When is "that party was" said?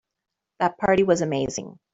0.57-1.21